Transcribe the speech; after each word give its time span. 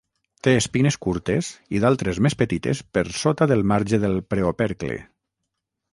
Té 0.45 0.53
espines 0.59 0.95
curtes 1.05 1.49
i 1.79 1.83
d'altres 1.83 2.21
més 2.27 2.37
petites 2.41 2.81
per 2.99 3.03
sota 3.19 3.49
del 3.53 3.65
marge 3.73 4.01
del 4.07 4.19
preopercle. 4.35 5.01